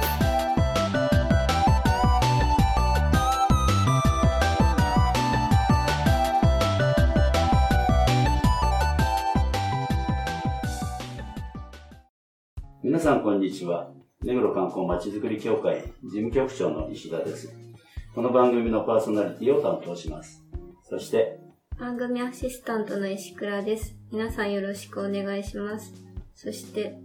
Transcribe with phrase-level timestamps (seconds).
[13.11, 13.91] さんこんにちは。
[14.23, 17.53] 目黒観光まちづくり協会事務局長の石田です。
[18.15, 20.41] この番組のパーソナリティを担当します。
[20.81, 21.37] そして、
[21.77, 25.93] 番組アシスタントの石倉です皆さんよろしくお願いします
[26.35, 26.99] そして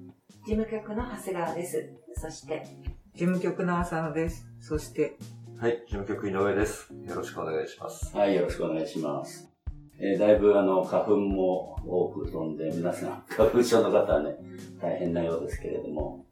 [0.45, 1.93] 事務局の長谷川です。
[2.15, 2.67] そして、
[3.15, 4.47] 事務局の浅野です。
[4.61, 5.17] そして、
[5.59, 6.89] はい、事務局井上です。
[7.05, 8.17] よろしくお願いします。
[8.17, 9.56] はい、よろしくお願いします。
[9.99, 14.37] えーだいぶあの、花粉も多く飛んで、皆さん、花粉症の方はね、
[14.81, 16.27] 大変なようですけれども、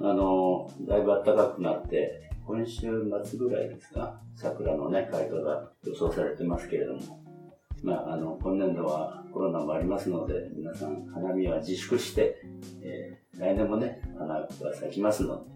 [0.00, 2.88] あの、だいぶ暖かくなって、今週
[3.24, 7.22] 末ぐらいですか、桜のね、開花が予想されてますけれども、
[7.82, 12.42] まあ、あの、今年度はコロナもありますので、皆さん、花見は自粛して、
[12.82, 15.50] えー来年もね、花が咲きますので、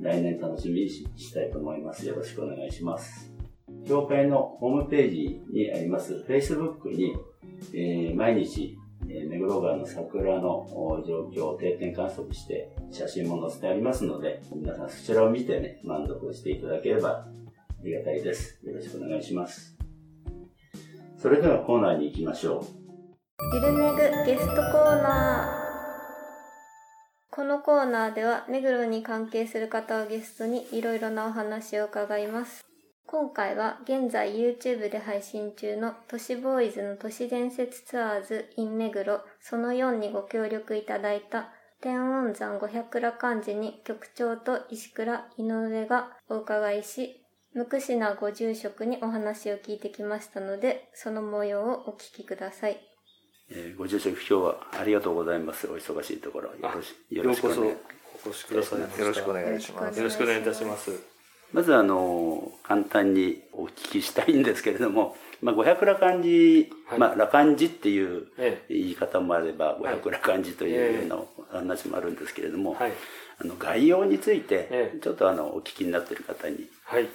[0.00, 2.06] 来年楽しみにししたいと思います。
[2.08, 3.33] よろしくお願いします。
[3.86, 7.14] 協会のホームページにあります Facebook に、
[7.72, 8.76] えー毎日、
[9.08, 10.66] えー目黒川の桜の
[11.06, 17.26] 状況を定点観測して写真も載せてありますので、皆さんそちらを見てね、満足していただければあ
[17.82, 18.58] りがたいです。
[18.64, 19.76] よろしくお願いします。
[21.18, 22.84] それではコーナーに行きましょう。
[23.52, 25.64] ゆるめぐゲストコーナー
[27.30, 32.64] このコーナーでは目黒に関係する方をゲストにいろいろなお話を伺います
[33.14, 52.80] 今回は現在 YouTube で配信中の都市ボーイズの都市伝説ツアーズ in 目黒その4にご協力いただいた天音山五百羅漢寺に局長と石倉井上がお伺いし無口なご住職にお話を聞いてきましたのでその模様をお聞きください
[53.48, 55.68] えーご住職今日はありがとうございます。
[55.68, 56.48] お忙しいところ。
[56.48, 57.70] よろしよろしくお願いし
[58.26, 59.98] ましたよろしくお願いします。
[59.98, 61.13] よろしくお願いいたします。
[61.54, 72.92] まずあの、簡単にお聞きしたいんですけれども、 まあ、五百羅漢寺、はいまあ、羅漢寺っていうえ言い方もあれば、五百羅漢寺というような話もあるんですけれども、はい。
[73.38, 77.08] あの概要についてええ、ちょっとあの、お聞きになっている方に、はい。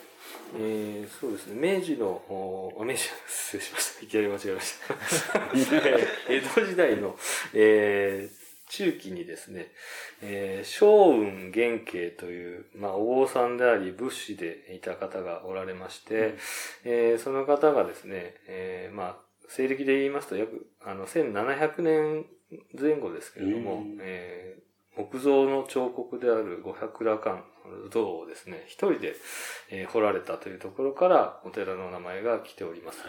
[0.58, 1.76] えー、そうですね。
[1.76, 4.06] 明治の、お明治、失礼しました。
[4.06, 4.94] いきなり間違えました。
[5.54, 7.18] えー江戸時代の、
[7.54, 8.39] えー
[8.70, 9.68] 中期にですね、
[10.22, 16.36] えー、小雲元慶という、まあ、お坊さんであり、仏師でいた方がおられまして、
[16.86, 19.16] えーその方がですね、えーまあ、
[19.50, 22.26] 西暦で言いますと約、あの、1700年
[22.80, 23.98] 前後ですけれども、うん。
[24.02, 27.44] えー木造の彫刻である五百羅漢
[27.90, 29.16] 像をですね、一人で、
[29.70, 33.00] えー彫られたというところからお寺の名前が来ております。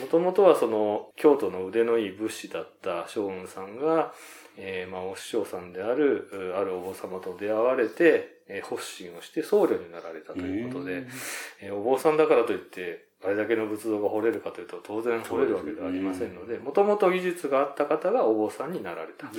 [0.00, 4.14] もともとはその京都の腕のいい仏師だった将軍さんが、
[4.62, 11.06] えーまあお師匠さんであるうあるお坊様と出会われて、えー発心をして僧侶になられたということで、
[11.60, 19.30] えーお坊さんだからといって、あれだけの仏像が掘れるかというと当然掘れるわけではありませんので、もともと技術があった方がお坊さんになられた。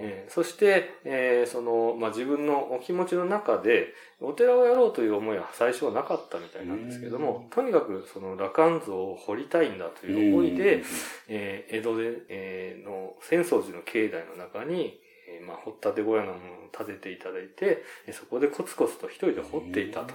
[0.00, 10.12] えーそして、えーその、まあ、自分のお気持ちの中で、お寺をやろうという思いは最初はなかったみたいなんですけども、とにかくその羅漢像を彫りたいんだとど。
[10.12, 10.82] いう思いで、うん
[11.28, 14.98] えー江戸で、えーの浅草寺の境内の中に、
[15.40, 20.14] えーまあ、掘ったて小屋のものを建てていただいて、えーそこでコツコツと一人で掘っていたと。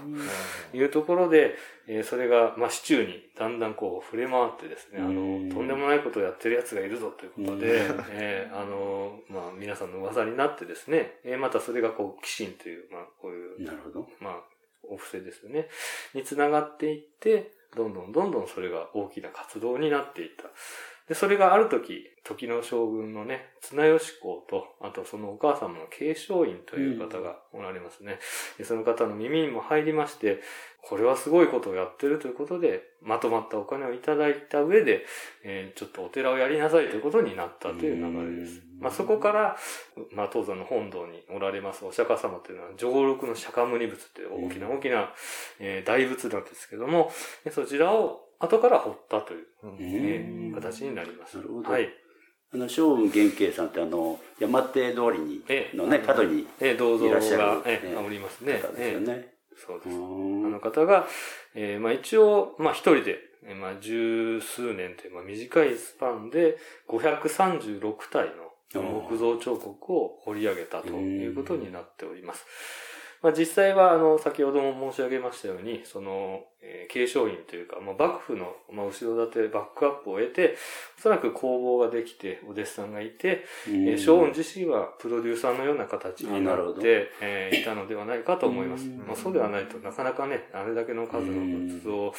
[0.74, 1.56] いうところで、
[1.88, 7.82] えーそれが、まあ、市中にだんだんこう触れ回ってですね、あうんの、とんでもないことをやってる奴がいるぞということで、
[8.12, 14.08] えーあの、まあ、皆さんの噂になってですね、えーまたそれがこう、寄進という、まあ、こういう、なるほど。
[14.20, 14.44] まあ、
[14.88, 15.68] お布施ですよね、
[16.14, 20.46] につながっていって、どんどんどんどんそれが大きな活動になっていった。
[21.08, 28.20] で、それがある時、時の将軍のね、綱吉公と、あとそのお母様の継承院という方がおられますね。
[28.58, 30.42] でその方の耳にも入りまして、
[30.88, 35.04] これはすごいことをやってるということで、まとまったお金をいただいた上で、
[35.44, 38.60] えーちょっとお寺をやりなさいということになったという流れです。
[38.60, 39.58] うんまあ、そこから、
[40.12, 45.14] まあ、東山の本堂におられますお釈迦様というのは、上六の釈迦牟尼仏という大きな大きな、
[45.60, 47.12] えー大仏なんですけども、
[47.44, 49.46] でそちらを後から掘ったという、
[49.80, 51.38] えー形になります。
[51.38, 51.90] なるほどはい。
[52.54, 58.60] あの、将軍元慶さんってあの、山手通りに、ええのね、角にいらっしゃるが、えええーおりますね。
[58.60, 59.35] 方ですよえね。
[59.56, 59.96] そうです。
[59.96, 61.08] あんの方が、
[61.54, 66.58] えーまあ一応、まあ一人で、えーまあ十数年という、まあ短いスパンで
[66.88, 68.32] 536体
[68.74, 72.46] の木造彫刻を彫り上げたということになっております。
[73.22, 80.58] まあ、実際は、あの、先ほども申し上げましたように、その、えー、継承院というか、まあ、幕府の、まあ、後ろ盾、バックアップを得て、
[80.98, 88.86] おそらく工房ができて、お弟子さんがいて、えー、将軍自身はプロデューサーのような形になって、えー、いたのではないかと思います。
[88.88, 92.16] まあ、そうではないとなかなかね、あれだけの数の仏像を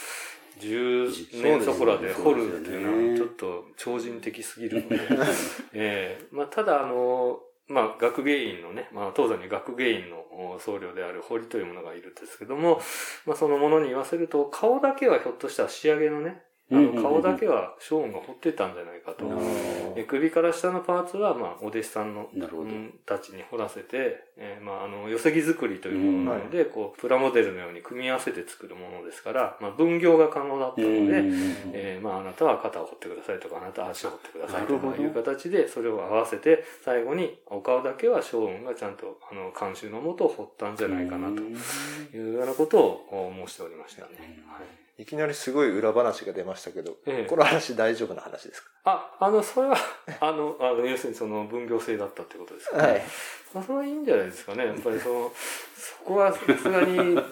[0.60, 5.00] 10年そこらで掘るっていうのはちょっと超人的すぎるので、
[5.74, 12.80] えー、まあ、ただあの、まあ、学芸員のね、まあ、当然に学芸員の僧侶である堀というものがいるんですけども、
[13.26, 19.24] まあ、そのものに言わせると、顔だけはひょっとしたら仕上げのね、あの顔だけはショーンが彫ってたんじゃないかと。
[19.94, 22.28] え首から下のパーツは、まあ、お弟子さんの、
[23.06, 30.92] たちに彫らせて、えー、まあ、あの、寄せ木作りというものなので、こう、プラモデルのように組み合わせて作るものですから、まあ、分業が可能だったので、
[31.72, 41.42] えー、まあ、あなたは肩を彫ってくださいとか、あなたは足を彫ってくださいとかいう形で、それを合わせて、最後に、お顔だけはショーンがちゃんと、あの、監修のもとを彫ったんじゃないかな、と
[42.16, 44.42] いうようなことを申しておりましたね。
[44.48, 48.70] はいいきなりすごい裏話が出ましたけど、ええ、この話大丈夫な話ですか？
[48.84, 49.76] あ、あの、それは、
[50.20, 52.82] あの、あの要するにその分業制だったってことですかね。
[52.92, 53.02] はい。
[53.54, 54.66] まあ、それはいいんじゃないですかね。
[54.66, 55.32] やっぱりその、
[55.76, 57.24] そこはさすがに、いや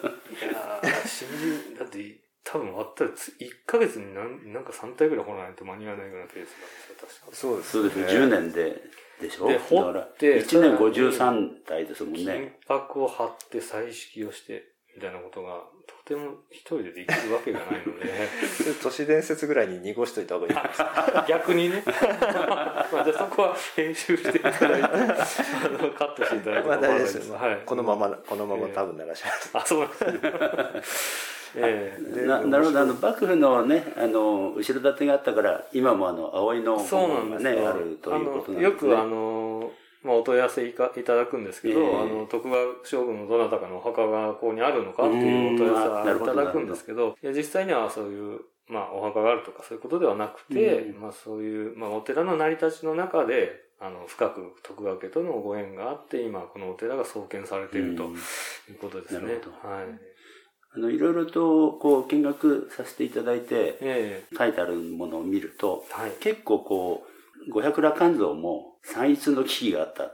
[1.07, 1.27] 信
[1.69, 7.71] じ、だって、多分あったら1ヶ月に何なんか3体ぐらい掘らないと間に合わないぐらいのペースなんですよ、確かそうです、ね。
[7.71, 8.15] そうです。
[8.15, 8.81] 10年で、
[9.19, 9.47] でしょ？
[9.47, 12.23] で、掘って、1年53体ですもんね。
[12.23, 14.63] 金箔を貼って彩色をして、
[14.95, 18.13] みたいなことが、とても一人でできるわけがないので。
[18.81, 20.83] 都市伝説ぐらいに濁しといた方がいいです。
[21.27, 21.83] 逆にね。
[22.91, 26.67] まあ、じゃそこは編集していただいて、あのカットしていただいて。
[26.67, 27.31] まあ大丈夫です。
[27.31, 29.49] はい、このまま、このまま多分流します。
[29.53, 38.61] あ、そうなんです えー、ななるほどあの幕府のねあの後ろ盾があったから今もあの葵の本がねあるということなんですね。
[38.61, 39.71] よくあの
[40.05, 58.07] まあ、お問い合わせいかいただくんですけど、えー、あの、徳川将軍のどなたかのお墓がここにあるのかっていうお問い合わせいただくんですけど、いや実際にはそういう、まあ、お墓があるとかそういうことではなくて、まあ、そういう、まあ、お寺の成り立ちの中で、あの、深く徳川家とのご縁があって、今、このお寺が創建されているとい
[58.73, 59.33] うことですね。
[59.63, 59.99] はい。
[60.75, 67.14] あの、いろいろと、こう、見学させていただいて、えー、書いてあるものを見ると、はい、結構こう、
[67.51, 70.11] 五百羅漢像も散逸の危機があった、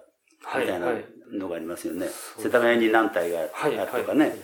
[0.59, 0.87] みたいな
[1.31, 2.07] のがありますよね。
[2.37, 3.49] 世田谷に何体があっ
[3.87, 4.35] たとかね。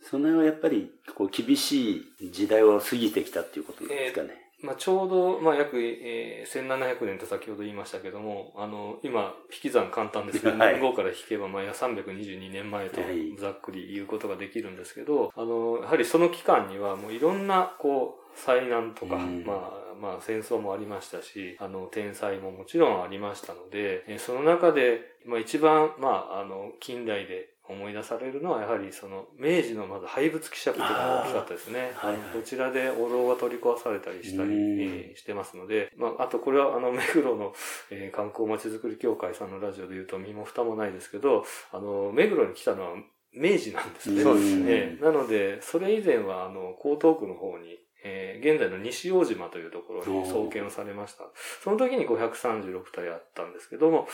[0.00, 4.44] その辺はやっぱり、こう、厳しい時代を過ぎてきたっていうことですかね。
[4.64, 13.02] まあ、ちょうど、まあ、約、えー、1700年と先ほど言いましたけども、あの、今、引き算簡単ですけど、はい、5から引けば、まあ、322年前と、
[13.38, 31.92] ざっくり言うことができるんですけど、あの、やはりその期間には、もういろんな、こう、災難とか、まあ、まあ戦争もありましたし、あの、天災ももちろんありましたので、えその中で、まあ一番、まあ、あの、近代で思い出されるのはやはりその明治のまず廃仏希釈というのが大きかったですね。
[31.94, 37.54] はいはい、こちらでお堂が取り壊されたりしたり、えー、してますので、まあ、あとこれはあの目黒の、
[37.90, 42.90] えー、観光まちづくり協会さんのラジオで言うと身も蓋もないですけど、あの、目黒に来たのは
[43.32, 44.22] 明治なんですね。
[44.22, 44.98] そうですね。
[45.00, 51.24] なので、それ以前はあの、江東区の方にえー、現在の西大島というところに創建をされました。
[51.62, 54.06] その時に536体あったんですけども、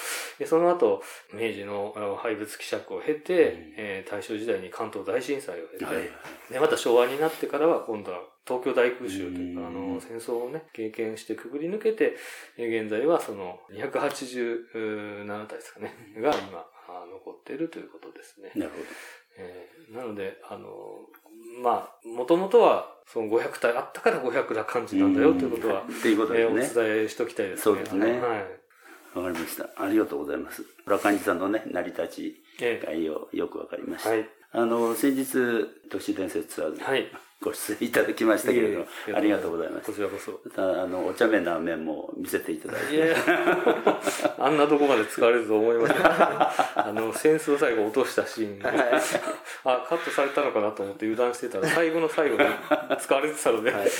[0.46, 1.02] その後、
[1.34, 5.94] 明治の廃仏希釈を経て、うん、えー、大正時代に関東大震災を経て、はい、
[6.52, 12.16] でまた昭和になってからは今度は東京大空襲というか、あの、戦争をね、経験してくぐり抜けて、
[12.56, 18.50] 現在はその287体ですかね、が今、残っているということですね。
[18.56, 18.84] なるほど。
[19.38, 20.68] えー、なので、あの、
[21.62, 26.62] まあ、もともとは、その500体あったから500な感じなんだよということは、っていうことですね。
[26.62, 27.62] えー、お伝えしときたいですね。
[27.62, 28.20] そうですね。
[28.20, 28.60] はい。
[29.14, 29.68] わかりました。
[29.76, 30.64] ありがとうございます。
[30.86, 34.10] 村上さんのね、成り立ち概要、よくわかりました。
[34.10, 34.28] はい。
[34.52, 37.06] あの、先日、都市伝説ツアーズ、はい、
[37.40, 39.86] ご出演いただきましたけれど、ありがとうございます。
[39.86, 40.40] こちらこそ。
[40.56, 42.96] あの、お茶目な面も見せていただいて。
[42.96, 43.14] いや
[44.38, 48.60] あんなとこまで使われると思いません、 あの、センスを最後落としたシーン。
[49.64, 52.46] あ、カットされたのかなと思って油断してたら、最後の最後で
[53.00, 53.90] 使われてたので、はい、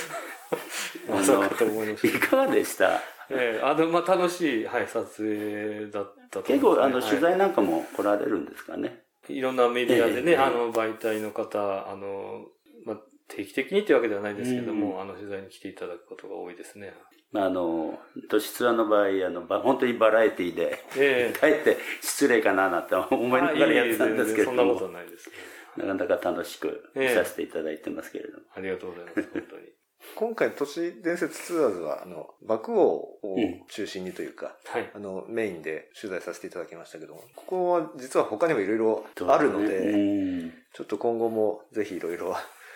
[1.09, 2.17] まさかと思いました。
[2.17, 3.01] いかがでした？
[3.29, 9.03] ええー、あの、まあ、楽しい、はい、撮影だったと、ね、結構、あの、取材なんかも来られるんですかね？
[9.29, 12.45] いろんなメディアでね、えー、あの、媒体の方、あの、
[12.85, 12.97] まあ、
[13.27, 16.93] 定期的にっていうわけではないですけども、うん、あの、取材に来ていただくことが多いですね。
[17.31, 17.99] まあ、あの、
[18.29, 24.57] 都市ツアーの場合、あの、本当にバラエティで、えー、かえって失礼かななんて思いながらやってたんですけども。
[24.57, 25.31] そんなことないです、
[25.77, 28.43] なかなか楽しくさせていただいてますけれども。
[28.55, 29.80] えー、ありがとうございます、本当に。
[30.15, 33.19] 今回都市伝説ツアーズは、あの、爆王を
[33.69, 34.91] 中心にというか、はい。
[34.95, 42.35] あの、メインで取材させていただきましたけども、ここは実は他にもいろいろあるので、うんちょっと今後もぜひいろいろ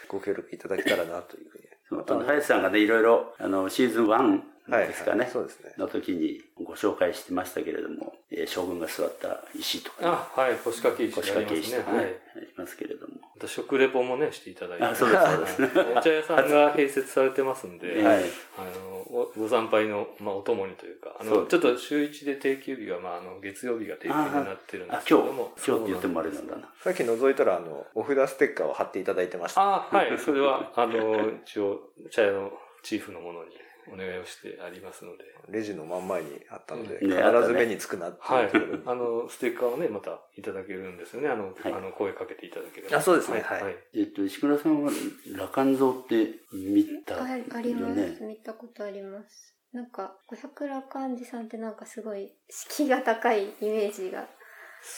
[0.09, 1.63] ご協力いただけたらなというふうに。
[1.87, 4.54] そうあの林さんがね、いろいろ、あの、シーズン1はい。
[4.71, 5.23] ですかね。
[5.23, 5.73] はいそうですね。
[5.77, 10.55] の時にご紹介してましたけれども、えー将軍が座った石とか、ね、あ、はい。
[10.57, 12.05] 腰掛け石腰あり掛け石とかね、ますね。
[12.05, 12.15] はい。
[12.35, 13.13] ありますけれども。
[13.35, 14.85] また食レポもね、していただいて。
[14.85, 18.23] あそうですそうですはいお茶屋さんが併設されてますんで、はい。
[18.57, 26.69] あの、ごご参拝の、まあ、お供にというか、あの、ちょっと週一で定休日が、まあ、あの、月曜日が定休日になってるんであ、今日すけども。、今日って言ってもあれなんだな。
[26.83, 29.61] さっき覗いたら、あの、お札ステッカーを貼っていただいてました。
[29.61, 30.17] あはい。
[30.17, 31.79] それは、あの、一応、
[32.11, 32.51] 茶屋の
[32.83, 33.51] チーフのものに
[33.93, 35.23] お願いをしてありますので。
[35.49, 38.83] レジの真ん前にあったので、ね必ず目につくなってはいいうところに。。
[38.85, 41.29] あの、ステッカーをね、またいただけるんですよね。
[41.29, 42.97] あの、はいあの声かけていただければ。
[42.97, 43.63] あそうですねはい。
[43.63, 44.91] はいえっと、石倉さんは、
[45.35, 47.15] 羅漢像って見た？
[47.15, 47.23] あ
[47.55, 48.23] ありまねす。
[48.23, 49.53] 見たことあります。
[49.73, 54.25] なんか、五百羅漢寺さんってなんかすごい敷居が高いイメージが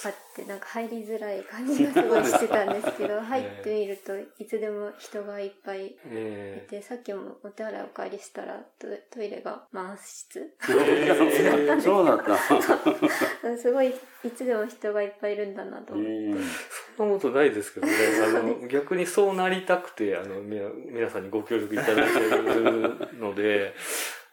[0.05, 10.53] あって、なんか入りづらい感じがすごいしてたんですけど、入ってみるといつでも人がいっぱいいえて、さっきもお手洗いお借りしたらトトイレが満室。
[10.59, 12.37] ーそうなんだ。
[13.57, 16.11] すごい、いつでも人がいっぱいいるんだなとう思って。
[16.11, 16.37] ん
[16.97, 17.93] そんなことないですけどね。
[18.25, 23.73] あの、逆にそうなりたくて、あの、みな皆さんにご協力いただいてるので、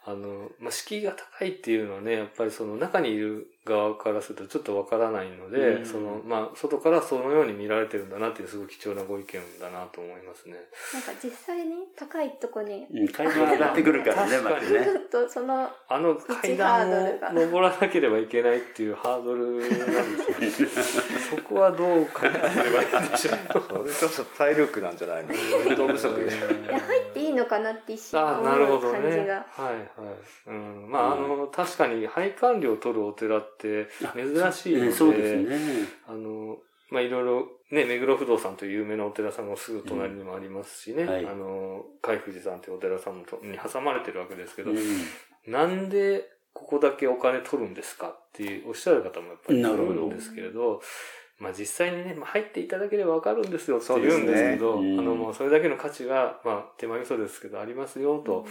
[0.06, 10.56] あの、まあ、敷居が高いっていうのはね、やっぱりその中にいる側からするとちょっとわからないので、うんその、まあ、外からそのように見られてるんだなっていうすごい貴重なご意見だなと思いますね。
[10.92, 14.84] なんか実際に高いとこに、うん、階段上がってくるからね、まずね。
[14.84, 20.74] ちょっとその、あの階段を登らなければいけないっていうハードルなんですよね。
[21.36, 23.38] そこはどう解決すればいいんでしょう。
[23.68, 25.28] それちょっと体力なんじゃないの？
[25.68, 26.30] 運動不足で。
[26.30, 28.98] 入っていいのかなって一瞬あなるほ思うどね。
[28.98, 29.34] はい感じが。
[29.34, 30.50] はい。
[30.50, 30.90] うん。
[30.90, 35.88] まあ、あの、確かに配管料を取るお寺って珍しいので、えそうですね。
[36.06, 36.58] あの、
[36.90, 44.78] まあ、いろいろ、ね、目黒不動産という有名なお寺さんがすぐ隣にもありますしね、うんはいあの、海富士山というお寺さんもとに挟まれてるわけですけど、うん
[45.46, 50.80] なんでここだけお金取るんですかっておっしゃる方もやっぱりいるんですけれど、
[51.38, 54.98] まあ実際にね、まあ、入っていただければわかるんですよって言うんですけど、うん。
[54.98, 58.46] あのもうそれだけの価値が、まあ手前味噌ですけどありますよと、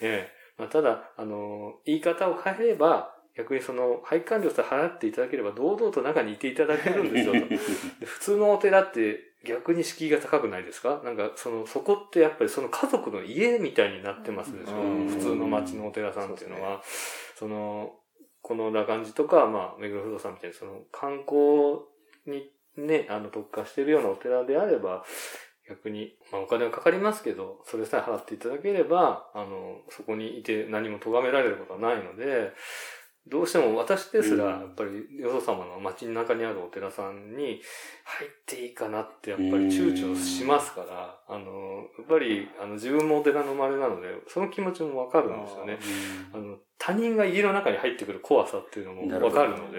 [0.00, 0.36] ええ。
[0.58, 7.40] まあ、ただ、あの、言い方を変えれば、逆にその、配管料さえ払っていただければ、堂々と中にいていただけるんですよと。
[8.00, 11.02] で普通のお寺って逆に敷居が高くないですか？
[11.04, 14.76] なんか、その、そこってやっぱりその家族の家みたいになってますでしょ？
[14.80, 15.08] うん。
[15.08, 16.82] 普通の町のお寺さんっていうのは。
[17.34, 17.98] その、
[18.40, 21.80] この羅漢寺とか、まあ、目黒不動産みたいに、その、観光
[22.26, 25.04] にね、あの、特化してるようなお寺であれば、
[25.68, 32.52] 逆に、まあお金はかかりますけど、それさえ払っていただければ、あの、そこにいて何も咎められることはないので、
[33.28, 34.60] どうしても私ですら、うん。
[34.60, 37.60] やっぱり、よそ様の街の中にあるお寺さんに
[38.04, 45.78] 入っていいかなってやっぱり躊躇しますから、あの、やっぱり、あの、自分もお寺の生まれなので、その気持ちもわかるんですよね。
[46.32, 49.78] あの、他人が家の中に入ってくる怖さっていうのもわかるので。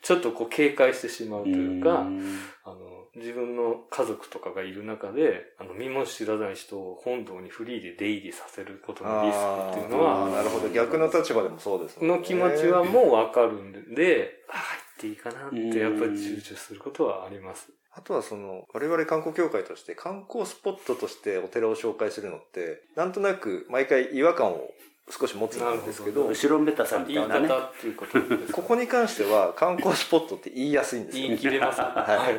[0.00, 2.22] ちょっとこう警戒してしまうというか、ん。
[2.64, 9.38] あの、自分の家族とかがいる中で、あの、身も知らない人を本堂にフリーで出入りさせることのリス
[9.74, 10.68] クっていうのは、なるほど。
[10.68, 17.70] 逆の立場でもそうですねの気持ちはもうわかるんで、あ入っていいかなってやっぱり躊躇することはあります。
[17.92, 24.70] あとはその、我々観光協会として観光スポットとしてお寺を紹介するのって、なんとなく毎回違和感を
[25.10, 27.48] 少し持つんですけど、後ろめたさみたいなね。
[27.48, 28.06] 方っていうこ
[28.52, 31.26] ここに関しては観光スポットって言いやすいんですよ。
[31.28, 31.80] 言い切れます。
[31.80, 32.30] は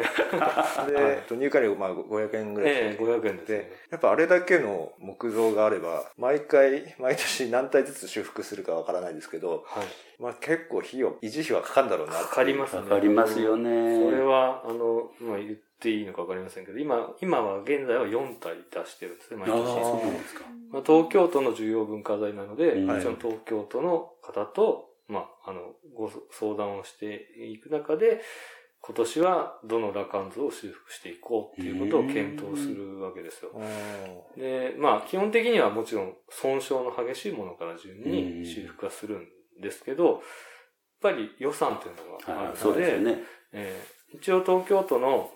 [0.87, 9.85] いで、えっと入会料まあ500円ぐらいええ、500円ですでね。、やっぱあれだけの木造があれば、毎回、毎年何体ずつ修復するかわからないですけど、はい。
[10.21, 12.81] まあ結構費用、維持費はかかるんだろうなかかりますね。
[12.83, 14.05] わかりますよね。
[14.05, 19.65] それは、あの、まあ、言っていいのかわかりませんけど、今、今は現在は4体出してるんですね、毎ああ、年。
[19.65, 20.41] そうなんですか。
[20.71, 28.21] まあ、東京都の重要文化財なので、うんもちろん東京都の方と、まあ、あの、ご相談をしていく中で、
[28.83, 33.51] 今年はどの羅漢図を修復していこうっていうことを検討するわけですよ。
[33.55, 38.11] うんで、まあ、基本的にはもちろん損傷の激しいものから順うん
[38.41, 39.27] に修復はするん
[39.59, 40.17] ですけど、やっ
[41.01, 43.23] ぱり予算というのがあるので、でね。
[43.53, 45.31] えー一応東京都の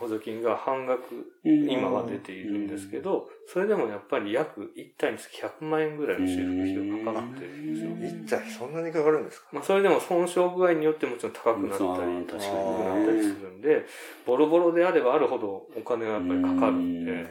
[0.00, 1.04] 補助金が半額
[1.44, 7.84] 今は出ているんですけど、それでもやっぱり約1体につき100万円ぐらいの修復費用がかかってるんです。
[7.84, 8.20] よ。
[8.24, 9.46] 一体そんなにかかるんですか？
[9.52, 13.86] まあそれでも損傷具合によってもちろん高くなったり、うん低く確かにねなったりするんで、
[14.26, 17.28] ボロボロであればあるほどお金がやっぱりかかるんで、うん。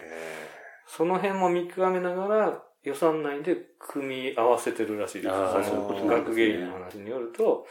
[0.87, 5.33] その辺も見極めながら、予算内で組み合わせてるらしいです。
[5.69, 7.65] そ学芸員の話によると、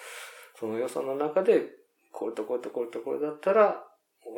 [0.59, 1.63] その予算の中で、
[2.13, 3.85] これとこれとこれとこれだったら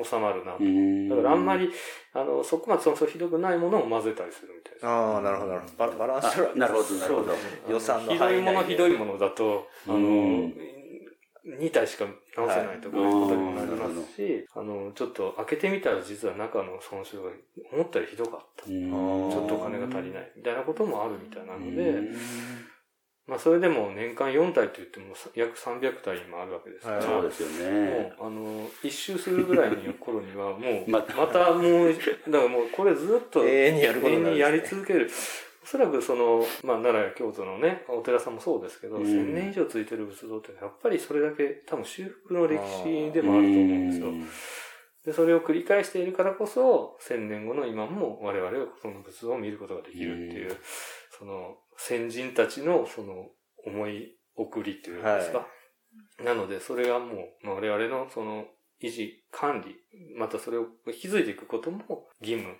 [0.04, 0.56] 収まるな。
[0.58, 1.70] うんだからあんまり、
[2.12, 4.86] あの、そこまでそのひどくないものを混ぜたりするみたいです。
[4.86, 5.98] ああ、なるほど、なるほど。
[5.98, 7.34] ババランスはあなるほど、なるほど。
[7.68, 10.75] 予算のひどいものひどいものだと、あの、うん
[11.46, 12.04] 2体しか
[12.36, 17.30] 直せないとかはいいうことにもなりますし、あの、ちょっと開けてみたら実は中の損傷が
[17.72, 18.64] 思ったよりひどかった。
[18.68, 18.90] うん
[19.30, 22.16] ちょっとお金が足りないみたいなこともあるみたいなので、うん
[23.26, 28.14] まあそれでも年間4体と言っても約300体もあるわけですから、はいそうですよね。
[28.18, 35.10] もう、あの、一周するぐらいの頃には、もう、 ままたもう、だからもうこれずっと永遠にやることになるん永遠にですねやり続ける。
[35.66, 44.12] おそらくその、まあ、奈良や京都のね、お寺さんもそうですけど、うん1000年以上続いてる仏像ってやっぱりそれだけ多分修復の歴史でもあると思うんですよ。
[45.04, 50.56] で、それを繰り返しているからこそ、1000年後の今も我々はその仏像を見ることができるっていう、うん
[51.18, 53.26] その、先人たちのその、
[53.64, 55.38] 思い送りっていうんですか？
[55.38, 55.46] は
[56.24, 58.44] なので、それがもう、まあ我々のその、
[58.82, 59.74] 維持、管理、
[60.16, 62.56] またそれを引き継いでいくことも義務に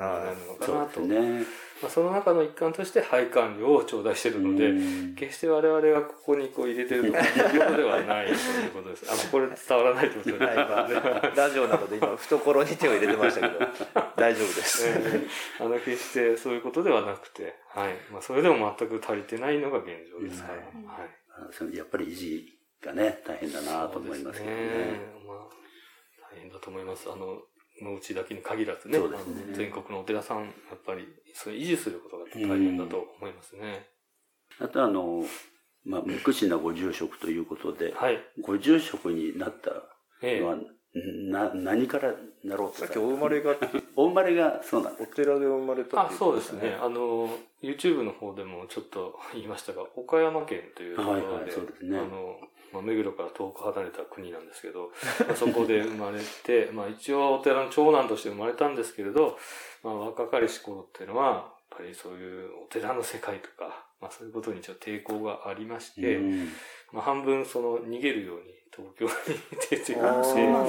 [0.00, 1.00] なはるのかなと。
[1.00, 1.46] ですね。
[1.82, 9.06] まあ、その中の一環として配管料を頂戴しているので、うん決して我々がここにこう入れてる とかいうことではないということです。
[9.10, 10.32] あ、これ伝わらないってい。
[10.38, 13.66] はい、今、ラジオなので今、懐に手を入れてましたけど、
[14.16, 14.88] 大丈夫です。
[14.88, 17.94] えーあの、決してそういうことではなくて、はい。
[18.10, 20.54] まあ、それでも全く足りてないのが現状ですから。
[20.54, 21.20] うんはい。
[21.32, 24.56] あそのやっぱり維持がね、大変だなと思いますけどね。
[24.56, 27.10] ですまあ、大変だと思います。
[27.10, 27.42] あの、
[27.82, 29.04] のうちだけに限らずね、ね
[29.52, 33.88] 全国のお寺さん、やっぱり、それ維持することが大変だと思いますね。
[34.60, 35.24] あとあの、
[35.84, 38.18] まあ、無口なご住職ということで、はい。
[38.40, 39.70] ご住職になった
[40.22, 40.56] ええのは、
[40.94, 43.56] な、何からなろうとさっきお生まれが、
[43.96, 45.10] お生まれがそうなんです。
[45.10, 46.76] お寺で生まれたあっていそうですね。。
[46.80, 47.30] あの、
[47.62, 52.36] YouTube の方でもちょっと言いましたが、岡山県というところで、はいはいそうですねあの、
[52.72, 54.90] まあ、目黒から遠く離れた国なんですけど、
[55.26, 59.38] まあそこで生まれて、 まあ一応お寺の長男として生まれたんですけれど、
[59.82, 61.26] まあ若かりし頃っていうのは、
[61.70, 66.48] やっぱりそういうお寺の世界とか、まあそういうことにちょっと抵抗がありまして、うん。
[66.92, 70.66] まあ半分その逃げるように東京に出てきて、あそうなん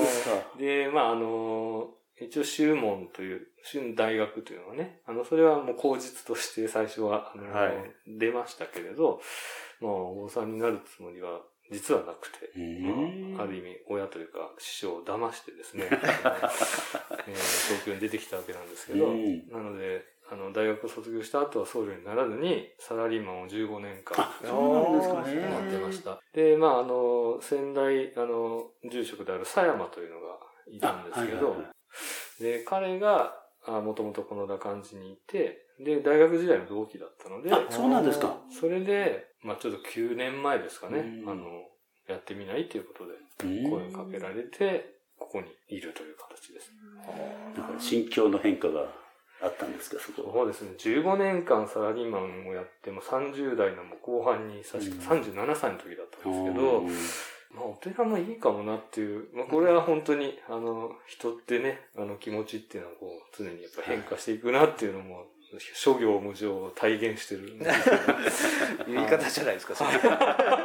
[0.58, 7.74] でまあ、あの、一応、修門という、修大学というのはね、あの、それはもう口実として最初は、あの、はい。
[8.08, 9.22] 出ましたけれど、
[9.80, 16.00] まあ、お坊さんになるつもりは、実はなくて、うんまあ、ある意味、親というか、師匠を騙してですね、 えー
[17.72, 19.48] 東京に出てきたわけなんですけど、うん。
[19.50, 25.50] なので、あの、大学を卒業した後は僧侶にならずに、サラリーマンを15年間、そうなんですかね。
[25.50, 26.20] なってました。
[26.34, 31.74] で、まあ、あの、先代、あの、住職である狭山というのがいたんですけど、あはいはいは
[32.40, 38.38] で、彼が、もともとこの羅漢寺にいて、で、大学時代の同期だったので、あ、そうなんですか。
[38.50, 41.30] それで、まあちょっと9年前ですかね、うん。
[41.30, 41.44] あの、
[42.08, 43.70] やってみないということで、うん。
[43.70, 46.72] 声をかけられて、ここにいるという形です。
[47.56, 48.92] だから心境の変化が
[49.42, 50.34] あったんですか、そこは。
[50.34, 56.90] そうですね、15年間サラリーマンをやって、も30代の後半に、確か37歳の時だったんですけど、うん。
[57.54, 65.26] まあ、お寺もいいかもなっていう、まあ、これは本当に、あの、人ってね、あの、気持ちっていうのは、こう、常にやっぱ変化していくなっていうのも、
[65.60, 67.58] 諸行無常を体現してる
[68.88, 69.92] 言い方じゃないですか、それ。
[70.00, 70.58] だか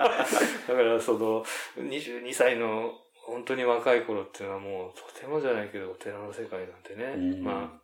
[0.68, 1.44] ら、その、
[1.76, 7.42] 22歳の、本当に若い頃っていうのはもう、とてもじゃないけど、お寺の世界なんてね、うん。
[7.42, 7.80] ま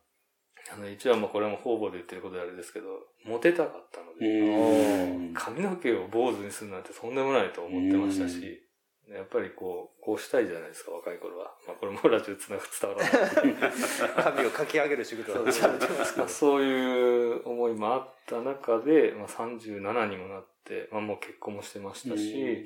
[0.71, 2.87] あ、あの、一応まあこれも方々で言ってることであれですけど、
[3.25, 5.35] モテたかったので、うん。
[5.35, 8.63] 髪の毛を坊主にするなんてとんでもないと思ってましたし、
[9.11, 11.53] やっぱりこう、こうしたいじゃないですか、若い頃は。
[11.67, 13.73] まあこれもラジオつなが伝わらない。
[14.37, 22.65] 髪をかき上げる仕事はされてますまあそういう思いもあった中で、まあ37にもなって、まあもう結婚もしてましたし、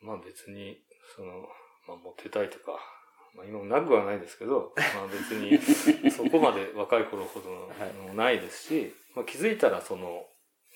[0.00, 0.82] まあ別に、
[1.14, 1.48] その、
[1.86, 2.80] まあモテたいとか、
[3.34, 10.26] まあ今もなくはないですけど、まあ別にそこまで若い頃ほどのもないですし、まあ気づいたらその、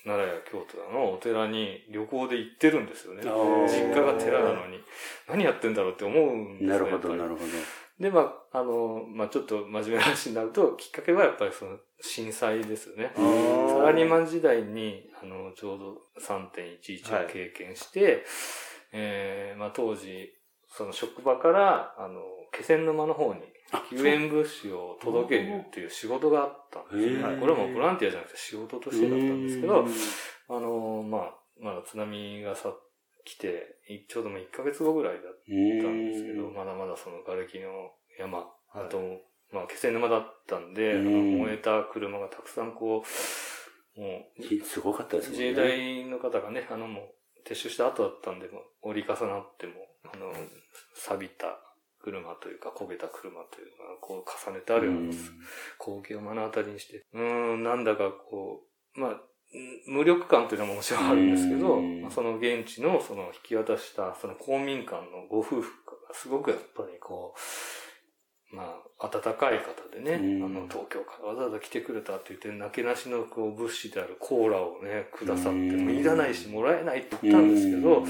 [0.05, 3.21] 奈良や京都のお寺に旅行で行ってるんですよね。
[3.67, 4.79] 実家が寺なのに。
[5.27, 7.41] 何やってんだろうって思うんですよなるほど、なるほど。
[7.99, 13.11] で、まあ、あの、まあ、ちょっと真面目な話になると、きっかけはやっぱりその震災ですよね。
[13.15, 13.21] サ
[13.83, 18.25] ラリーマン時代に、あの、ちょうど3.11を経験して、
[18.91, 20.33] えーまあ、当時、
[20.67, 23.41] その職場から、あの、気仙沼の方に
[23.89, 27.23] 救援物資を届けるっていう仕事があったんです。
[27.23, 27.37] はい。
[27.37, 29.85] これはもうボランティアじゃなくて仕事としてだったんですけど、
[30.49, 32.73] あの、まあ、まだ津波がさ、
[33.25, 38.99] 来て、いちょうどもう1ヶ月後ぐらいだったんですけど、まだまだその瓦礫の山、あと、
[39.51, 41.37] まあ、気仙沼だったんで、うん。
[41.39, 43.03] 燃えた車がたくさんこ
[43.95, 45.31] う、もう、すごかったですね。
[45.31, 48.49] 自衛隊の方がね、あのもう、撤収した後だったんで、
[48.81, 49.73] 折り重なっても、
[50.11, 50.33] あの、
[50.95, 51.59] 錆びた
[52.03, 55.13] 車というか、焦げた車というか、こう重ねてあるような
[55.79, 58.63] 光景を目の当たりにして、うーん、なんだかこ
[58.95, 59.19] う、まあ、うん
[59.85, 67.35] 無力感というのももちろんあるんですけど、その現地のその引き渡したその公民館のご夫婦がすごくやっぱりこ
[68.51, 70.45] う、まあ、温かい方でね、うん。
[70.45, 78.05] あの、東京からわざわざ来てくれたって言って、なけなしのこう物資であるコーラをね、くださって、うんもういらないし、もらえないって言ったんですけど、うん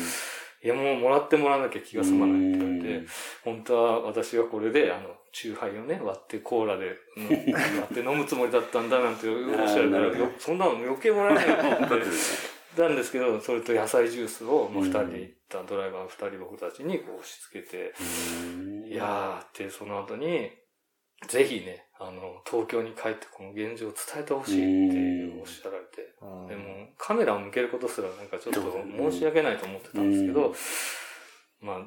[0.64, 3.08] いやもうもらってもらわなきゃ気が済まないって言われてうん、
[3.44, 12.12] 本当は私がこれで、あの、チューハイをね、割ってコーラで、うん割って飲むつもりだったんだなんておっしゃるから、そんなの余計もらえないよって本当言って。
[12.76, 18.86] たんですけど、それと野菜ジュースを、もう二うん人で行ったドライバー二人僕たちにこう押し付けて、うん。
[18.88, 20.50] いやーってその後に、
[21.28, 25.83] ぜひね、あの、東京に帰ってこの現状を伝えてほしいっていうおっしゃられ
[26.48, 30.54] でも、カメラを向けることすらなんかちょっと申し訳ないと思ってたんですけど、
[31.62, 31.78] まあ、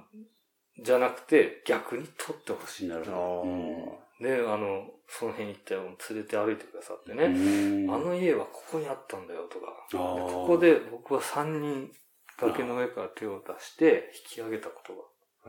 [0.82, 2.88] じゃなくて逆に撮ってほしい。
[2.88, 3.42] なるあほど。
[4.02, 7.94] ーで、あの、その辺行ったよ、連れて歩いてくださってね、うん。
[7.94, 11.90] あの家はここにあったんだよとか、ここで僕は3人
[12.38, 14.92] 崖の上から手を出して引き上げたこと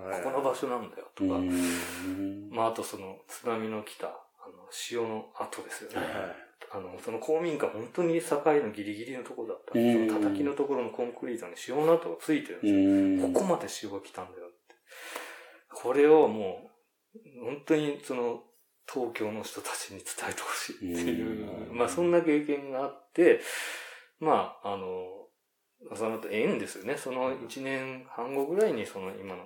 [0.01, 2.49] が、ここの場所なんだよとか、うん。
[2.51, 4.11] まああとその津波の来た、あ
[4.49, 6.46] の、潮の跡ですよね。
[6.71, 13.25] あの、その公民館本当に境のギリギリのところだったその叩きのところのコンクリートに潮の跡がついてるんですよ。
[13.25, 14.75] うんここまで潮が来たんだよって。
[15.73, 16.69] これをも
[17.15, 18.43] う、本当にその、
[18.91, 23.41] 東京の人たちに伝えてほしいっていう、うんまあそんな経験があって、
[24.19, 25.07] まあ、あの、
[25.95, 26.97] その後縁ですよね。
[26.97, 29.43] その1年半後ぐらいにその今の。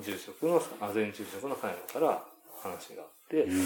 [0.00, 2.24] 住職の、あ前住職の会のから
[2.62, 3.60] 話があって、うん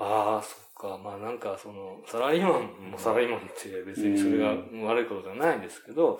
[0.00, 0.98] ああ、そっか。
[0.98, 4.48] まあなんかその、サラリーマンもサラリーマンって別にそれが
[4.88, 6.18] 悪いことじゃないんですけど、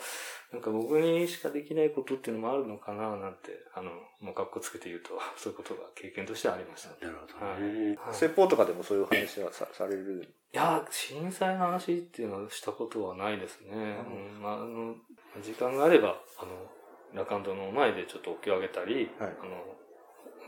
[0.53, 3.91] なんか僕にしかできないことっていうのもあるのかななんて、あの、
[4.21, 7.07] もう格好つけて言うと、 そういうことが経験としてありました。
[7.07, 7.97] なるほどね。
[7.97, 10.29] はい説法とかでもそういう話はさされる？
[10.53, 13.71] いや、震災の話っていうのはしたことはないですね。
[13.73, 14.95] うんまあ、あの、
[15.41, 16.71] 時間があれば、あの、
[17.15, 19.65] ラカンドの前でちょっとお経をあげたり、はいあの、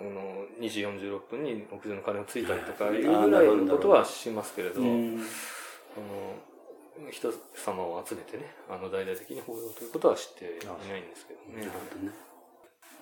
[0.01, 5.21] あの2時46分に屋上の鐘をついたりとかはいいうぐらいのことはしますけれど、うん
[5.97, 11.67] あの、人様を集めてね、あの、大々的に報道ということは知っていないんですけどね。
[11.67, 11.71] ね。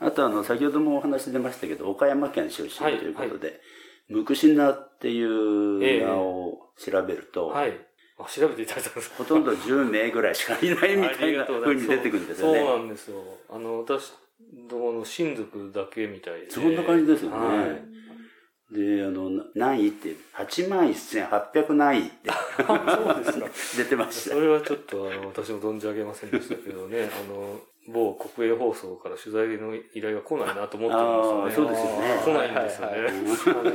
[0.00, 3.60] あとあの、先ほどもお話出ましたけど、岡山県出身とはいいうことで、
[4.08, 7.78] ムクシナっていう名を調べると、はい。
[8.18, 9.16] あ、調べていただいたんですか？
[9.18, 12.58] ほとんど10名ぐらいしかいないみたいな風に出てくるんですよね。
[12.60, 13.22] そうなんですよ。
[13.48, 14.12] あの、私
[14.68, 16.50] どもの親族だけみたいで。
[16.50, 18.00] そんな感じですよねはい。
[18.72, 22.30] で、あの、な何位って、8万1800何位って
[22.66, 23.48] そうですか。
[23.82, 24.40] 出てましたそ。
[24.40, 31.64] れはちょっと、あの、私も存じ上げませんでしたけどね、 あの、某国営放送から取材の依頼が来ないなと思ってるんですよね。
[31.64, 33.70] そうですよね来ないんですよね。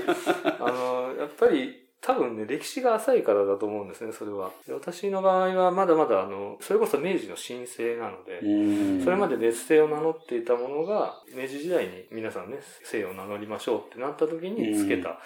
[0.60, 4.52] あの、やっぱり、多分ね、歴史が浅いからだと思うんですね、それは。
[4.68, 9.04] で私の場合は、まだまだ、あの、それこそ明治の申請なので、うん。
[9.04, 15.20] それまで別姓を名乗っていたものが、明治時代に皆さんね、姓を名乗りましょうってなった時に付けた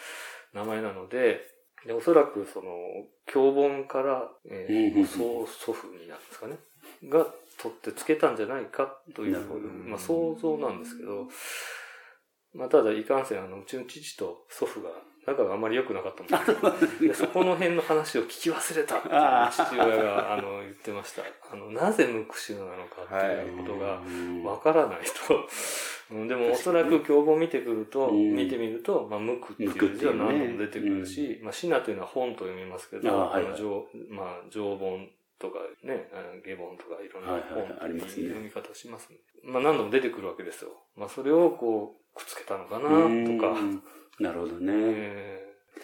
[0.53, 1.41] 名前なので、
[1.85, 2.71] でおそらくその、
[3.25, 5.05] 教本から、えーうん。
[5.05, 6.59] 祖祖父になるんですかね、
[7.09, 7.25] が
[7.61, 9.37] 取って付けたんじゃないかという
[9.85, 11.27] まあ想像なんですけど、
[12.53, 14.89] まあただいかんせん、あの、うちの父と祖父が
[15.29, 19.13] 仲があんまり良くなかったもん で、でそこの辺の話を聞き忘れたっていう
[19.51, 21.23] 父親が、あの、言ってました。
[21.51, 24.01] あの、なぜ無垢臭なのかっていうことが、
[24.49, 25.47] わからないと。
[26.11, 28.33] うんでもおそらく教本見てくると、うん。
[28.35, 33.61] 見てみると、まあ、無垢っていう字は何度も出てくるし、まあ、シナというのは本と読みますけど、あはいはい。
[34.09, 36.09] まあ、上本とかね、
[36.43, 37.91] 下本とかいろんなはいはいはい。
[37.91, 39.17] 本という読み方しますね。
[39.43, 40.71] まあ、何度も出てくるわけですよ。
[40.95, 43.55] まあ、それをこう、くっつけたのかな、とか。
[44.19, 44.71] うんなるほどね。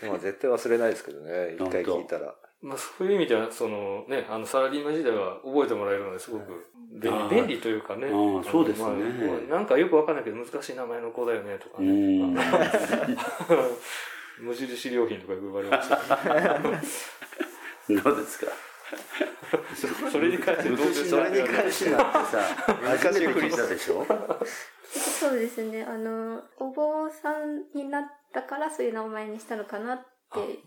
[0.02, 2.28] えまあ絶対忘れないですけどね、 一回聞いたら。
[2.28, 8.08] ーまあ、そういう意味では、そのね、あの、サラリーマン時代は覚えてもらえるのですごく便利便利というかね。
[8.08, 8.91] あーそうですねま
[9.54, 11.91] あなんかよくわかんないけど難しい名前の子だよねとかうね。
[11.91, 12.34] ん。
[14.39, 16.82] 無印良品とかよく言われました、ね。
[18.04, 18.52] どうですか？
[20.12, 21.26] それに関してどうですか？
[21.28, 22.39] それに関してなってさ、
[22.84, 24.06] 難しい初めて聞いたでしょ？
[24.91, 25.84] そうですね。
[25.88, 28.04] あの、お坊さんになっ
[28.36, 30.06] たからそういう名前にしたのかなって、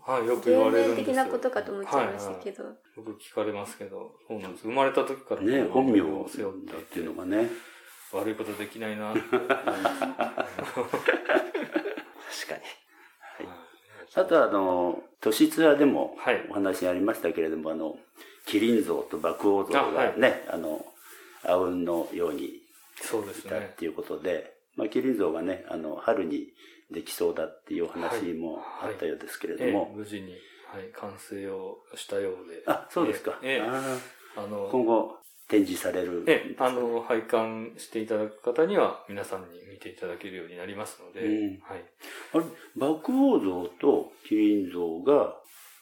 [0.05, 1.13] はい、よく言わ芸れるんですよ。
[1.13, 2.63] 名的なことかと思っちゃいましたけど。
[2.63, 4.63] はいはいよく聞かれますけど、そうなんです。
[4.63, 7.49] 生まれた時からね本名を背負だってっていうのがね。
[8.11, 9.13] 悪いことできないな。
[9.13, 9.45] 確か
[12.55, 12.61] に。
[14.15, 17.95] あとはあの、都市ツアーでもはいお話ありましたけれども、あの、
[18.47, 20.83] 麒麟像と爆王像あはいがね、あの、
[21.45, 22.49] あうんのように
[23.01, 23.73] そうですいたっね。
[23.77, 26.47] ていうことで、まあ、麒麟像がね、あの、春に
[26.91, 30.31] できそうだっていうお話もあったようですけれどええも、無事に、
[30.73, 32.63] はい、完成をしたようで。
[32.65, 33.39] あ、そうですか。
[33.43, 33.61] ええ。
[33.61, 33.97] あ
[34.37, 41.59] あのー、今後展示されるんですええ、あの、拝観していただく方には、皆さんに見ていただけるようになりますので、うん。
[41.61, 41.83] はい。
[42.33, 42.43] あれ、
[42.75, 45.35] 爆王像と麒麟像が、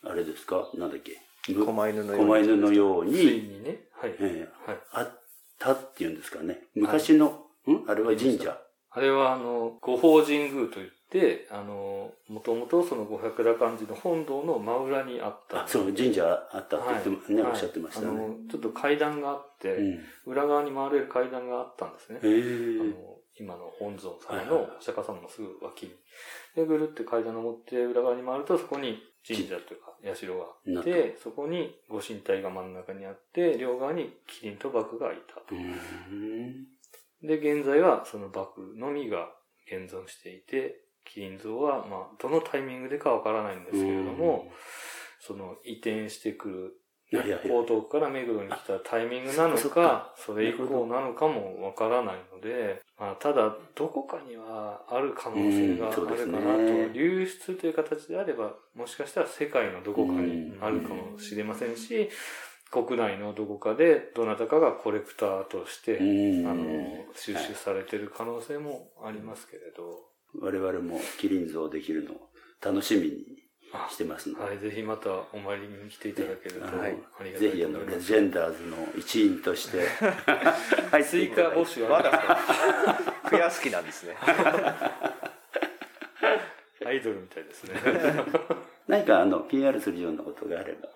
[0.04, 0.70] あれですか？
[0.76, 1.18] なんだっけ？
[1.54, 2.26] む狛犬のように。
[2.26, 4.12] 狛犬のようついに、にね、はい。
[4.12, 4.70] ええ。
[4.72, 4.80] はい。
[4.94, 5.22] あっ
[5.60, 6.60] たっていうんですかね？
[6.76, 7.84] 昔の、ん？
[7.88, 8.58] あれは神社。
[8.92, 15.64] あれは、あの、五法神宮といって、あの、もともとその五百羅漢寺の本堂の真裏にあった。
[15.64, 18.08] あ、そう、神社あったって言っても、ね、はいおっしゃってましたね。
[18.08, 20.00] あの、ちょっと階段があって、うん。
[20.26, 22.20] 裏側に回れる階段があったんですね。
[22.22, 25.92] あの、今の本尊様のはいはいはいお釈迦様のすぐ脇に。
[26.56, 35.58] で、ぐるって階段登って裏側に回ると、そこに神社というか、社があなって、そこにご神体が真ん中にあって、両側にキリンとバクがいたとう。
[35.58, 36.66] ん。
[37.22, 39.30] で、現在はそのバクのみが
[39.68, 44.52] 現存していて、キリン像は、まあ、どのタイミングでかわからないんですけれども、
[45.20, 46.74] その移転してくる、
[47.10, 62.10] いやいやいや江東区から目黒に来たタイミングなのかか、そそれ以降なのかもわからないので、まあ、ただ、どこかにはある可能性があるかなと、流出という形であれば、もしかしたら世界のどこかにあるかもしれませんし、
[62.72, 66.48] 国内のどこかでどなたかがコレクターとして、うん。
[66.48, 72.30] あの、収集されてる可能性もありますけれど、我々も麒麟像できるのを
[72.64, 73.38] 楽しみに
[73.74, 74.44] あしてますので。
[74.46, 76.88] はい、ぜひまたお参りに来ていただけると、あのあ
[77.24, 77.86] りがたぜひあの。
[77.86, 79.86] レジェンダーズの一員として、
[80.92, 82.40] 入って追いただいて加募集まありまだ、
[83.30, 84.16] 増やす気なんですね。
[86.86, 87.74] アイドルみたいですね。
[88.88, 90.90] 何かあの、PR するようなことがあれば。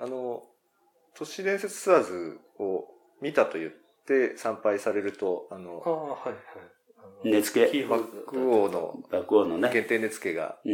[0.00, 0.46] あの、
[1.14, 3.70] 都市伝説ツアーズを見たと言っ
[4.06, 6.34] て参拝されると、あのあ、あ、はいは
[7.24, 7.30] い。
[7.30, 9.70] 根付け、キーホルダー国王の爆王のね。
[9.72, 10.72] 限定値付けがうん。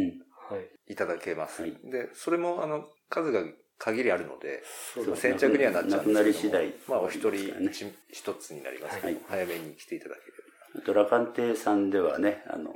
[0.50, 0.92] はい。
[0.92, 1.62] いただけます。
[1.62, 3.42] はいで、それもあの、数が
[3.78, 4.62] 限りあるので、
[4.94, 7.34] そうで先着にはなっちゃうんですけどもなくなり次第まあ、お一人
[7.70, 10.26] 一一つになりますけど、はい早めに来ていただけれ
[10.74, 10.80] ば。
[10.82, 12.74] あと、ラカンテさんではね、あの、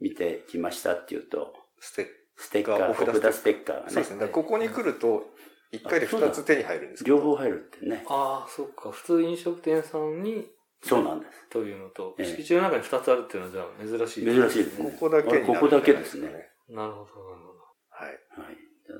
[0.00, 2.06] 見てきましたっていうと、ステッ
[2.38, 3.90] ステッカー、お札ステッカーがね。
[3.90, 4.20] そうですね。
[4.20, 5.26] だからここに来ると、
[5.70, 8.04] 一回で二つ手に入るんですけど、両方入るってね。
[8.08, 8.90] ああ、そっか。
[8.90, 10.46] 普通飲食店さんに、
[10.82, 11.48] そうなんです。
[11.50, 16.28] というのと、ええ敷地の中に2つあるっていうのはじゃあ珍しい珍しいですねここだけになるんじゃないここだけですね。
[16.28, 17.58] なるほど、なるほど。
[17.90, 18.08] はい。
[18.08, 18.56] はい。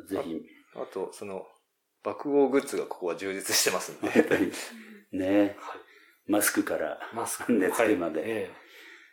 [0.09, 0.40] じゃあぜひ、
[0.74, 1.46] あと、その、
[2.02, 4.11] 爆豪グッズがここは充実してますんで。
[4.11, 4.52] 本当に、
[5.12, 5.57] ね、はい。
[6.26, 7.52] マスクからマスク。
[7.52, 8.50] 根付けまではいえ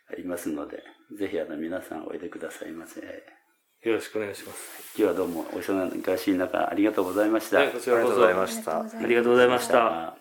[0.08, 0.82] ありますので、
[1.18, 3.00] ぜひあの皆さんおいでくださいませ。
[3.86, 4.76] えよろしくお願いします。
[4.98, 7.58] 今日はどうもお忙しい中ありがとうございました。
[7.58, 8.14] はい、こちらこそ。
[8.14, 9.78] ありがとうございましたありがとうございました。
[9.78, 10.16] は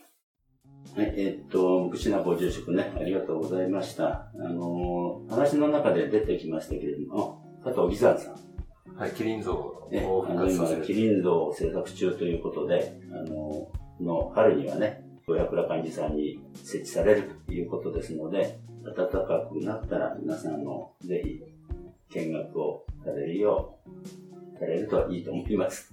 [0.98, 4.32] い、えっと、福島ご住職ね、ありがとうございました。
[4.36, 8.98] あのー、話の中で出てきましたけれども、あ佐藤義山さん。
[8.98, 10.82] はい、キリン像ね、をあの今、復活させる。
[10.84, 13.68] キリン像を制作中ということで、あの、
[14.00, 18.60] の春にはね、五百羅漢寺さんに設置されるということですので、
[18.96, 21.42] 暖かくなったら皆さんあの、ぜひ
[22.14, 23.78] 見学をされるよ
[24.56, 25.92] う、されるといいと思います。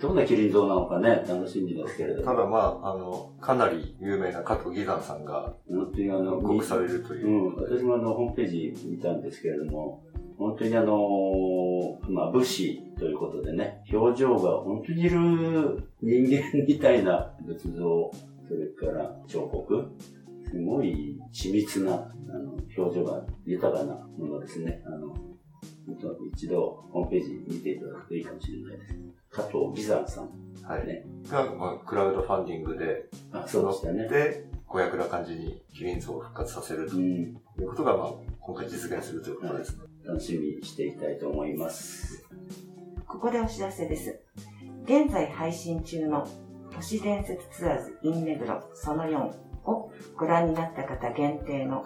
[0.00, 2.26] どんなキリン像なのかね、楽しみですけれども。
[2.26, 7.56] ただまあ、あの、かなり有名な加藤義山さんが本当にあの、復刻されるといううん。
[7.56, 10.02] 私もあの、ホームページ見たんですけれども、
[10.38, 18.10] 本当にあの、まあ、武士ということでね、表情が本当にいる人間みたいな仏像、
[18.48, 19.86] それから彫刻、
[20.50, 24.82] すごい緻密な、あの、表情が豊かなものですね。
[24.86, 25.14] あの、
[26.34, 28.94] 一度ホームページ見ていただくといいかもしれないです。
[29.30, 30.28] 加藤義山さん。
[30.62, 30.86] はい。
[30.86, 31.04] ね。
[31.28, 34.08] が、まあ、クラウドファンディングで、あ、そうでしたね。
[34.08, 37.02] で、五百羅漢寺にキリン像を復活させるとうん。
[37.02, 39.84] いうことが、まあ、今回実現するということですね。
[40.06, 42.24] 楽しみにしていきたいと思います。
[43.06, 44.20] ここでお知らせです。
[44.84, 46.26] 現在配信中の
[46.74, 49.32] 都市伝説ツアーズ in 目黒その4
[49.64, 51.84] をご覧になった方限定の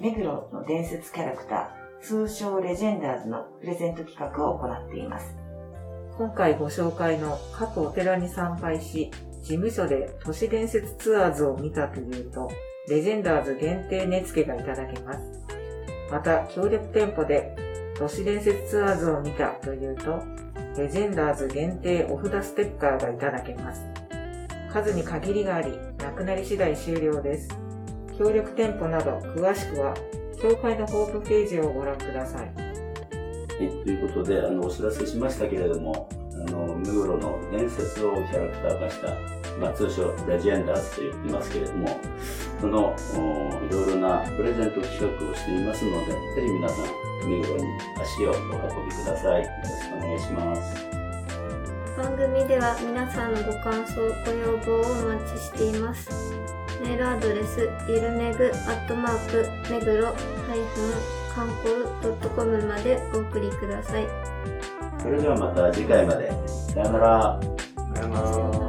[0.00, 5.36] 目黒の伝説キャラクター通称レジェンダーズのプレゼント企画を行っています。
[6.16, 9.10] 今回ご紹介の各お寺に参拝し、
[9.42, 12.50] 事務所で都市伝説ツアーズを見たというと、
[12.88, 15.20] レジェンダーズ限定値付けがいただけます。
[16.10, 17.54] また、協力店舗で
[17.98, 20.22] 都市伝説ツアーズを見たというと、
[20.76, 23.82] レジェンダーズ限定お札ステッカーがいただけます。
[24.72, 27.48] 数に限りがあり、なくなり次第終了です。
[28.18, 29.94] 協力店舗など詳しくは、
[30.40, 32.46] 協会のホームページをご覧ください。
[32.46, 39.08] はい、ということで、あの、お知らせしましたけれども、あの、目黒の伝説をキャラクター化した、
[39.58, 42.00] まあ、通称、レジェンダーズと言っていますけれども、
[42.60, 47.64] その、おいろいろなプレゼント企画をしていますので、ぜひ皆さん、目黒に
[48.00, 49.42] 足をお運びください。
[49.42, 50.98] よろしくお願いします。
[51.96, 56.08] 番組では皆さんのご感想、ご要望をお待ちしています。
[56.80, 60.12] メールアドレス、ゆるめぐアットマーク、めぐろ、ハ
[60.54, 64.06] イフン、観光ドットコムまでお送りください。
[65.00, 66.30] それではまた次回まで。
[66.46, 67.40] さよなら。
[67.94, 68.20] さよな
[68.60, 68.67] ら。